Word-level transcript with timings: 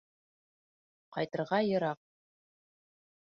Ҡайтырға 1.17 1.59
йыраҡ. 1.67 2.01